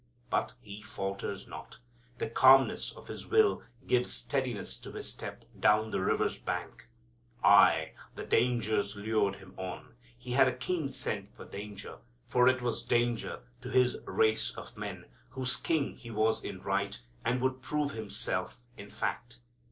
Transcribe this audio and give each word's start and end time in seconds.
But 0.31 0.53
He 0.59 0.81
falters 0.81 1.45
not. 1.45 1.77
The 2.17 2.27
calmness 2.27 2.91
of 2.91 3.07
His 3.07 3.27
will 3.27 3.61
gives 3.85 4.11
steadiness 4.11 4.79
to 4.79 4.91
His 4.91 5.07
step 5.07 5.45
down 5.59 5.91
the 5.91 6.01
river's 6.01 6.39
bank. 6.39 6.87
Aye, 7.43 7.91
the 8.15 8.23
dangers 8.25 8.95
lured 8.95 9.35
Him 9.35 9.53
on. 9.57 9.93
He 10.17 10.31
had 10.31 10.47
a 10.47 10.55
keen 10.57 10.89
scent 10.89 11.35
for 11.35 11.45
danger, 11.45 11.99
for 12.25 12.47
it 12.47 12.63
was 12.63 12.81
danger 12.81 13.41
to 13.61 13.69
His 13.69 13.95
race 14.07 14.49
of 14.57 14.75
men, 14.75 15.05
whose 15.29 15.55
King 15.55 15.93
He 15.95 16.09
was 16.09 16.43
in 16.43 16.61
right 16.63 16.99
and 17.23 17.39
would 17.39 17.61
prove 17.61 17.91
Himself 17.91 18.57
in 18.75 18.89
fact. 18.89 19.37